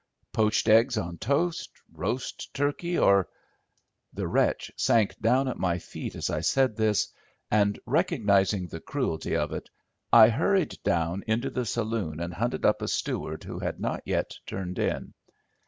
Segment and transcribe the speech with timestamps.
[0.33, 3.29] Poached eggs on toast, roast turkey, or—"
[4.11, 7.09] The wretch sank down at my feet as I said this,
[7.51, 9.69] and, recognising the cruelty of it,
[10.11, 14.33] I hurried down into the saloon and hunted up a steward who had not yet
[14.47, 15.13] turned in.